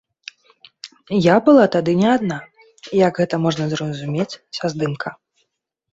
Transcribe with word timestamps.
Я 1.25 1.35
была 1.49 1.65
тады 1.75 1.91
не 2.01 2.09
адна, 2.15 2.37
як 3.07 3.13
гэта 3.23 3.35
можна 3.47 3.63
зразумець 3.75 4.31
са 4.61 4.65
здымка. 4.77 5.09